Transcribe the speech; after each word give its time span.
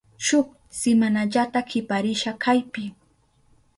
Shuk 0.27 0.47
simanallata 0.79 1.61
kiparisha 1.69 2.31
kaypi. 2.43 2.83